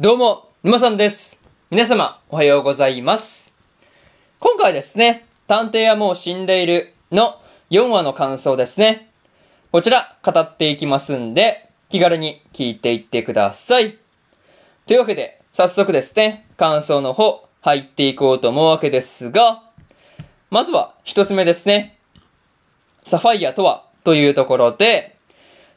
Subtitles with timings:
[0.00, 1.36] どうも、沼さんです。
[1.72, 3.52] 皆様、おはようございます。
[4.38, 7.40] 今回ですね、探偵はもう死んでいるの
[7.70, 9.10] 4話の感想ですね。
[9.72, 13.98] こちら、語っていきますんで、気軽に聞いていってください。
[14.86, 19.64] というわけで、早速ですね、感想の方、入っていこうと思うわけですが、
[20.48, 21.98] まずは、一つ目ですね。
[23.04, 25.17] サファイアとは、というところで、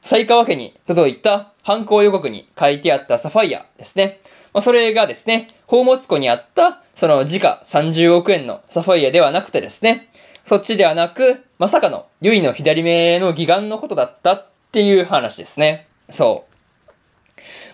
[0.01, 4.19] 埼川家に届いた犯行予告に書いてあったサファイアですね。
[4.53, 10.09] まあ、それがですね、宝物庫にあった、その時価30億円のサファイアではなくてですね、
[10.45, 15.87] そっちではなく、まさかの、ユイの左目の義眼のことだったっていう話ですね。
[16.09, 16.51] そう。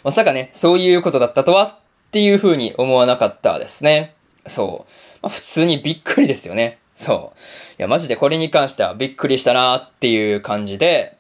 [0.04, 4.16] まさかね、そういうことだったとはっていう風に思わなかったですね。
[4.48, 5.20] そう。
[5.24, 6.78] まあ、普通にびっくりですよね。
[6.96, 7.38] そう。
[7.80, 11.17] いや、マジでこれに関してはびっくりしたなーっていう感じで、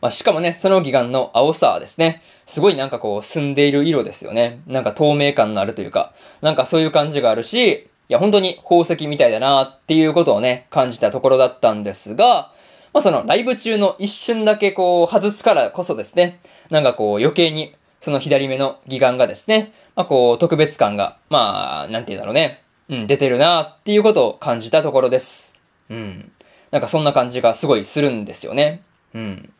[0.00, 4.60] まあ、しかもね、その義眼の青さはですね、すごいなんかこう澄んでいる色ですよね。
[4.66, 12.50] なんか透明感のあるというか、なんかそういう感じがあるし、いや本当に宝石みたいだなっていうことをね、感じたところだったんですが、
[12.92, 25.54] まあそのライブ中の一瞬だけこう外すからこそですね、なんかこう余計にその左目の義眼がですね、まあこう特別感が、まあ、なんて言うんだろうね、うん、出てるなっていうことを感じたところです。
[25.88, 26.32] うん。
[26.70, 28.82] なんかそんな感じがすごいするんですよね。
[29.14, 29.52] うん。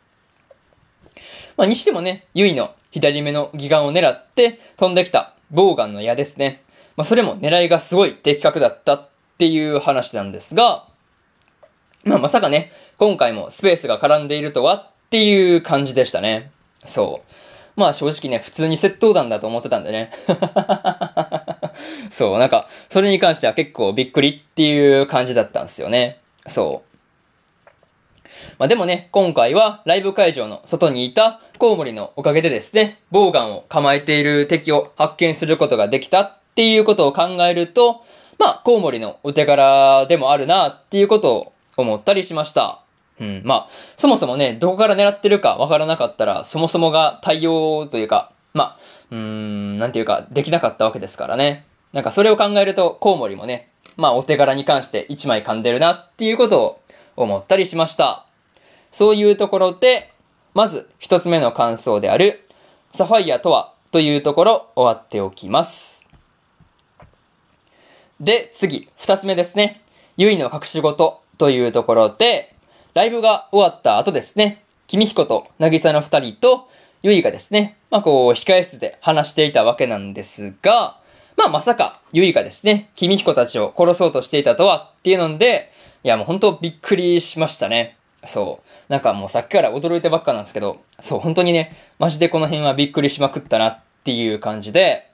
[1.60, 6.62] まあ、にしてもね、ユイの左目の義眼を狙って飛んできたボウガンの矢ですね。
[6.96, 10.86] まあ、それも狙いがすごい的確だったっていう話なんですが、
[12.04, 16.50] まあ、まさかね、今回もスペースが絡んでいるとはっていう感じでしたね。
[16.86, 17.30] そう。
[17.78, 20.12] まあ正直ね、普通に窃盗団だと思ってたんでね。
[22.10, 26.20] そう、なんか、それに関しては結構びっくりっていう感じだったんですよね。
[26.48, 26.90] そう。
[28.58, 38.02] まあでもね、今回はライブ会場の外にいたコウモリのおかげでですね、ボウガンを構えている敵を発見することができたっていうことを考えると、
[38.38, 42.82] まあ、コウモリのお手柄でもあるなっていうことを思ったりしました。
[43.20, 43.68] うん、まあ、
[43.98, 48.78] そもそもね、どこから狙ってるかわからなかったら、そもそもが対応というか、まあ、
[49.10, 51.66] うーん、なんていうか、できなかったわけですからね。
[51.92, 53.68] なんかそれを考えると、コウモリもね、
[53.98, 56.80] まあ、お手柄に関して一枚噛んでるなっていうことを
[57.16, 58.24] 思ったりしました。
[58.92, 60.10] そういうところで、
[60.54, 62.46] まず一つ目の感想である、
[62.94, 66.02] サファイアとはというところ終わっておきます。
[68.20, 69.82] で、次、二つ目ですね。
[70.16, 72.54] ユイの隠し事というところで、
[72.94, 76.68] ライブが終わった後ですね、君彦と渚の二人と、
[77.02, 80.98] ユイがですね、まあこう、控え室で話していたわけなんですが、
[81.36, 85.72] まあまさか、ユイがですね、君彦たちを殺そうとしていたとはっていうので、
[86.02, 87.96] いやもう本当びっくりしましたね。
[88.26, 88.70] そう。
[88.90, 95.08] なんかもうさっきから驚いてばっかなんですけど、そう、本当にね、マジでこの辺はびっくりしまくったなっていう感じで、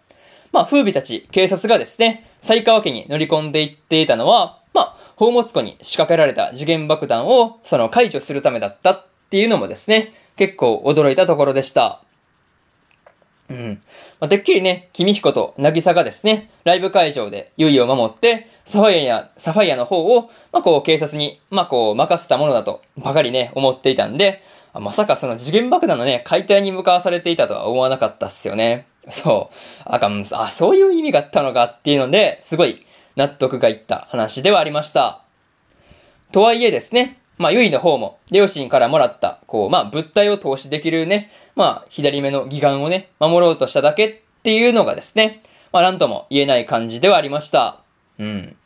[0.50, 12.02] まあ、風美たち警察がですね、埼川家に乗り込んでいっていたのは、まあ、宝物庫に仕掛けられた次元爆弾を、その解除するためだったっていうのもですね、結構驚いたところでした。
[13.48, 13.82] うん。
[14.20, 24.42] まあ、てっきりね、君彦と渚がですね、ライブ会場でユイを守って、サファイア、サファイアの方を、まあ、こう、警察に、まあ、こう、任せたものだと、ばかりね、思っていたんで、
[24.80, 28.86] まさかその次元爆弾のね、解体に向かわされていたとは思わなかったっすよね。
[29.10, 29.54] そう。
[29.84, 32.84] あかん、あ、そういう意味があったのかっていうので、すごい
[33.14, 35.22] 納得がいった話ではありました。
[36.32, 45.42] とはいえですね、まあ、ユイの方も、両親からもらった、こう、まあ、物体を投資できるね、まあ、左目の義眼をね、守ろうとしただけっていうのがですね、
[45.72, 47.80] まあ、なんとも言えない感じではありました。
[48.18, 48.56] うん。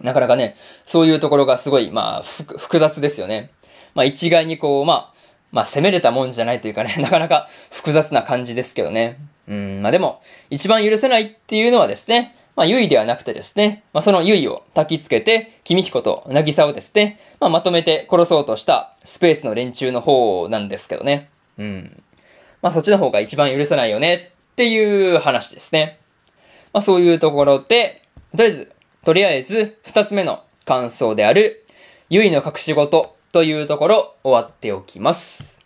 [0.00, 3.50] なかなかね、そういうところがすごい、まあ、複雑ですよね。
[3.94, 5.14] まあ、一概にこう、まあ、
[5.54, 9.18] まあ、攻めれたもんじゃないというかね、 なかなか複雑な感じですけどね。
[9.46, 10.20] うん、まあでも、
[10.50, 21.30] 一番許せないっていうのはですね、まあ、ユイではなくてですね、まあ、そのユイを焚きつけて、君彦と渚をですね、まあ、まとめて殺そうとしたスペースの連中の方なんですけどね。
[21.58, 22.02] うん。
[22.62, 25.98] まあ、そっちの方が一番許せないよねっていう話ですね。
[26.72, 28.02] まあ、そういうところで、
[28.36, 28.72] とりあえず、
[29.04, 31.66] とりあえず、二つ目の感想である、
[32.08, 35.58] ユイの隠し事というところ終わっておきます。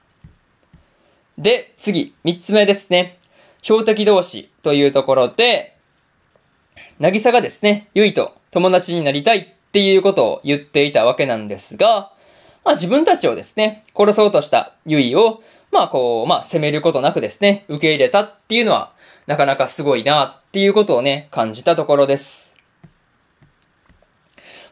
[1.38, 3.18] で、次、三つ目ですね。
[3.62, 5.77] 標的同士というところで、
[7.00, 12.12] 渚がですね、ユイと友達になりたいっていうことを言っていたわけなんですが、
[12.64, 18.92] まあ自分たちをですね、殺そうとしたユイを、まあこう、まあ責めることなくですね、受け入れたっていうのは、
[19.26, 22.52] なかなかすごいなっていうことをね、感じたところです。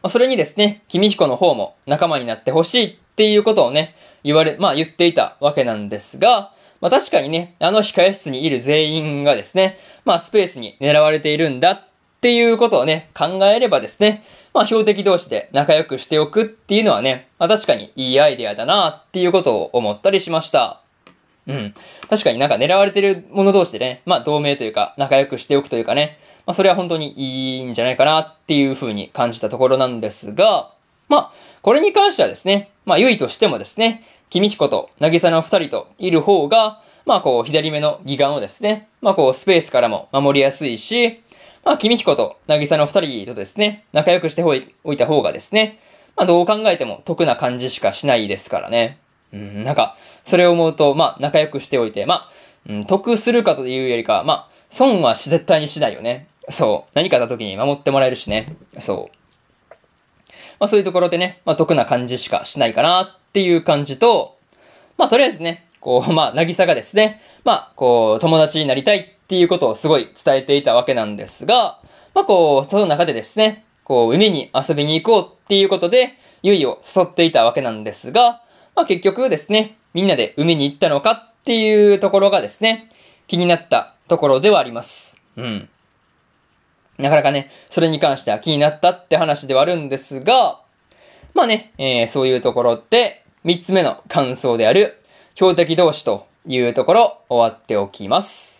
[0.01, 6.51] まあ、それにですね、君彦の方も仲間になってほしいっていうことをね、言われ、まあ言っていたわけなんですが、
[6.81, 11.81] まあ確かにね、あの控え室にいる全員がですね、まあスペースに狙われているんだっ
[12.17, 14.23] っていうことをね、考えればですね、
[14.53, 20.81] まあ標的同士で仲良くしておくっていうのはね、まあ確かにいいアイデアだなっていうことを思ったりしました。
[21.47, 21.75] うん。
[22.09, 30.71] 確かになんか狙われてる者同士でね、まあ同盟というか仲良くしておくというかね、まあそれは本当にいいんじゃないかなっていうふうに感じたところなんですが、
[31.09, 31.31] まあ、
[31.61, 41.21] これに関してはですね、まあ、ゆいとしてもですね、君彦と渚の二人といる方が、まあ、こう、左目の義眼をですね、まあ、こう、スペースからも守りやすいし、
[41.67, 45.81] まあ、君彦と渚の二人とですね、仲良くしておいた方がですね、
[46.15, 48.99] まあ、どう考えても得な感じしかしないですからね。
[49.33, 52.29] うん、なんか、それを思うと、まあ、仲良くしておいて、ま
[52.69, 56.29] あ、うん、得するかというよりか、まあ、損は絶対にしないよね。
[56.51, 56.91] そう。
[56.93, 58.55] 何かあった時に守ってもらえるしね。
[58.79, 59.73] そう。
[60.59, 64.37] まあそういうところでね、まあ得な感じしかしないかなっていう感じと、
[64.97, 71.81] まあとりあえずね、こう、まあ、なぎさがですね、まあ、こう、友達になりたいっていうことをすごい伝えていたわけなんですが、
[72.15, 76.13] まあこう、その中でですね、こう、海に遊びに行こうっていうことで、
[76.43, 78.41] ゆいを誘っていたわけなんですが、
[78.73, 82.89] まあ結局ですね、みんなで海に行ったのかっていうところがですね、
[83.27, 85.17] 気になったところではあります。
[85.35, 85.69] うん。
[86.97, 90.61] なかなかね、それに関しては気になったって話ではあるんですが、
[91.33, 95.03] まあね、えー、そういうところで、三つ目の感想である、
[95.35, 98.56] 標的同士というところ、終わっておきます。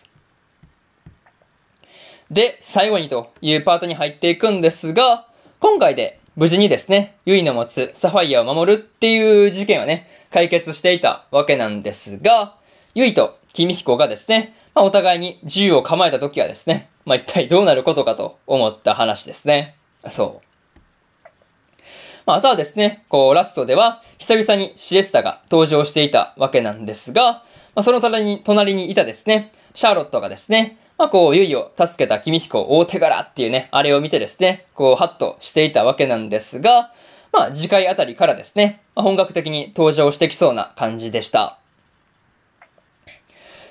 [2.30, 5.26] で、最後にというパートに入っていくんですが、
[5.60, 12.54] 今回で無事にですね、ユイの持つサファイアを守るっていう事件はね、解決していたわけなんですが、
[12.94, 19.74] ユイと君彦がですね、まあ、お互いに銃を構えた時はですね、まあ、一体どうなることかと思った話ですね。
[20.10, 20.48] そう。
[22.26, 27.42] まあ、あとはですね、こう、ラストでは、久々にシエスタが登場していたわけなんですが、
[27.74, 36.92] まあ、その隣に、隣にいたですね、シャーロットがですね、まあ、こう、ゆいを助けた君彦大手柄っていうね、あれを見てですね、こう、ハッとしていたわけなんですが、
[37.32, 41.58] まあ、次回あたりからですね、まあ、本格的に登場してきそうな感じでした。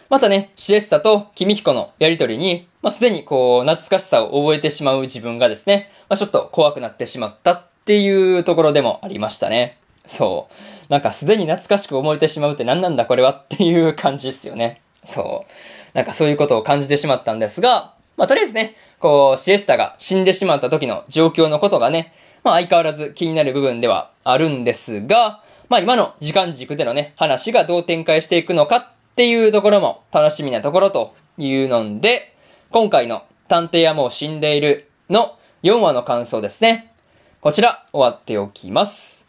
[0.09, 9.79] またね、シエスタとキミヒコのやりとりに、まあ、すでにこう、懐かしさを覚えてしまう自分がですね、まあ、ちょっと怖くなってしまったっていうところでもありましたね。
[10.05, 10.91] そう。
[10.91, 14.81] なんかすでに懐かしく思えてしまうって何なんだこれはっていう感じですよね。
[15.03, 15.51] そう。
[15.97, 22.13] なんかそういうことを感じてしまったんですが、まあ、とりあえずね、こう、シエスタが死んでしまった時の状況のことがね、
[22.43, 28.85] まあ、相変わらず気になる部分ではあるんですが、まあ、今の時間軸でのね、話がどう展開していくのかっ
[29.15, 32.35] ていうところも楽しみなところというので、
[32.69, 36.93] 今回の探偵はもう死んでいるの4話の感想ですね。
[37.41, 39.25] こちら終わっておきます。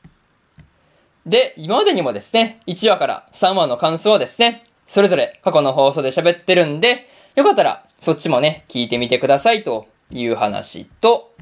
[1.25, 11.35] で、今までにもですね、1話から3話の感想はですね、それぞれ過去の放送で喋ってるんで、よかったらそっちもね、聞いてみてくださいという話と、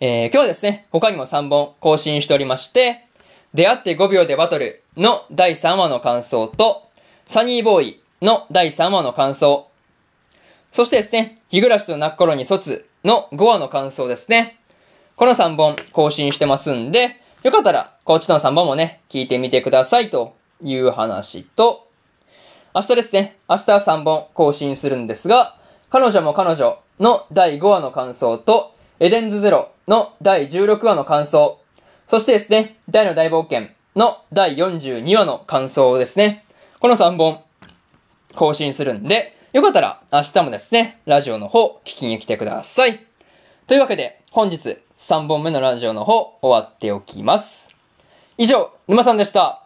[0.00, 3.06] えー、今日はですね、他にも3本更新しておりまして、
[3.54, 6.88] 出会って5秒でバトルの第3話の感想と、
[7.26, 9.68] サニーボーイの第3話の感想。
[10.72, 14.58] そしてですね、日暮らしと泣く頃に卒の5話の感想ですね。
[15.16, 21.88] この3本更新してますんで、よかったらこっちの3本もね、聞いてみてくださいという話と、
[22.74, 25.56] 明日ですね、明日3本更新するんですが、
[25.90, 31.60] 彼女も彼女の第5話の感想と、エデンズゼロの第16話の感想、
[32.08, 36.44] そしてですね、大の大冒険の第42話の感想ですね、
[36.80, 37.40] この3本
[38.34, 43.06] 更新するんで、よかったら明日もですね、ラジオの方聞きに来てください。
[43.66, 47.68] というわけで、本日3本目のラジオの方終わっておきます。
[48.38, 49.65] 以上、沼さんでした。